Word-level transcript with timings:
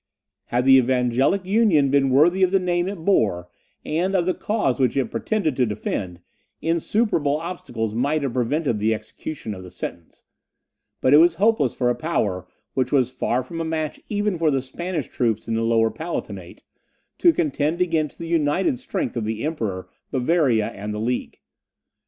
Had 0.45 0.65
the 0.65 0.77
Evangelic 0.79 1.45
Union 1.45 1.91
been 1.91 2.09
worthy 2.09 2.41
of 2.41 2.49
the 2.49 2.59
name 2.59 2.87
it 2.87 3.05
bore, 3.05 3.49
and 3.85 4.15
of 4.15 4.25
the 4.25 4.33
cause 4.33 4.79
which 4.79 4.97
it 4.97 5.11
pretended 5.11 5.55
to 5.55 5.65
defend, 5.67 6.21
insuperable 6.59 7.37
obstacles 7.37 7.93
might 7.93 8.23
have 8.23 8.33
prevented 8.33 8.79
the 8.79 8.95
execution 8.95 9.53
of 9.53 9.61
the 9.61 9.69
sentence; 9.69 10.23
but 11.01 11.13
it 11.13 11.17
was 11.17 11.35
hopeless 11.35 11.75
for 11.75 11.91
a 11.91 11.95
power 11.95 12.47
which 12.73 12.91
was 12.91 13.11
far 13.11 13.43
from 13.43 13.61
a 13.61 13.63
match 13.63 13.99
even 14.09 14.39
for 14.39 14.49
the 14.49 14.63
Spanish 14.63 15.07
troops 15.07 15.47
in 15.47 15.53
the 15.53 15.61
Lower 15.61 15.91
Palatinate, 15.91 16.63
to 17.19 17.31
contend 17.31 17.79
against 17.79 18.17
the 18.17 18.25
united 18.27 18.79
strength 18.79 19.15
of 19.15 19.23
the 19.25 19.43
Emperor, 19.45 19.87
Bavaria, 20.11 20.69
and 20.69 20.91
the 20.91 20.99
League. 20.99 21.37